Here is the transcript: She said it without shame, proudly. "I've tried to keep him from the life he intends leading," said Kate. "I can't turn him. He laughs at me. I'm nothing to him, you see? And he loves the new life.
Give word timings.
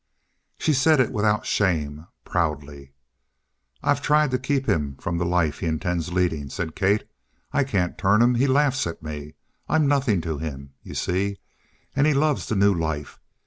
She 0.57 0.73
said 0.73 0.99
it 0.99 1.11
without 1.11 1.45
shame, 1.45 2.07
proudly. 2.25 2.95
"I've 3.83 4.01
tried 4.01 4.31
to 4.31 4.39
keep 4.39 4.67
him 4.67 4.95
from 4.95 5.19
the 5.19 5.25
life 5.27 5.59
he 5.59 5.67
intends 5.67 6.11
leading," 6.11 6.49
said 6.49 6.75
Kate. 6.75 7.03
"I 7.53 7.63
can't 7.63 7.99
turn 7.99 8.19
him. 8.19 8.33
He 8.33 8.47
laughs 8.47 8.87
at 8.87 9.03
me. 9.03 9.35
I'm 9.69 9.87
nothing 9.87 10.19
to 10.21 10.39
him, 10.39 10.73
you 10.81 10.95
see? 10.95 11.37
And 11.95 12.07
he 12.07 12.15
loves 12.15 12.47
the 12.47 12.55
new 12.55 12.73
life. 12.73 13.19